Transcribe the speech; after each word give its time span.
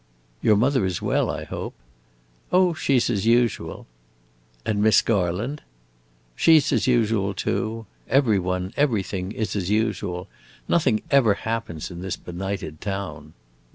"Your 0.41 0.57
mother 0.57 0.83
is 0.83 0.99
well, 0.99 1.29
I 1.29 1.43
hope." 1.43 1.75
"Oh, 2.51 2.73
she 2.73 2.97
's 2.99 3.07
as 3.11 3.27
usual." 3.27 3.85
"And 4.65 4.81
Miss 4.81 4.99
Garland?" 5.03 5.61
"She 6.35 6.57
's 6.59 6.73
as 6.73 6.87
usual, 6.87 7.35
too. 7.35 7.85
Every 8.09 8.39
one, 8.39 8.73
everything, 8.75 9.31
is 9.31 9.55
as 9.55 9.69
usual. 9.69 10.27
Nothing 10.67 11.03
ever 11.11 11.35
happens, 11.45 11.91
in 11.91 12.01
this 12.01 12.17
benighted 12.17 12.81
town." 12.81 13.33